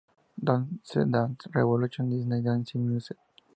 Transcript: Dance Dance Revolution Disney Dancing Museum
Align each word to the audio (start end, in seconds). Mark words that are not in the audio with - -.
Dance 0.45 0.97
Dance 1.13 1.45
Revolution 1.55 2.05
Disney 2.09 2.41
Dancing 2.45 2.83
Museum 2.89 3.19